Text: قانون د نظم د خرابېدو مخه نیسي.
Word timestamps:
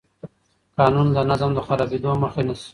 قانون 0.77 1.07
د 1.15 1.17
نظم 1.29 1.51
د 1.55 1.59
خرابېدو 1.67 2.11
مخه 2.23 2.41
نیسي. 2.47 2.69